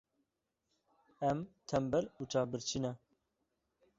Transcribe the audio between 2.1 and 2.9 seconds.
û çavbirçî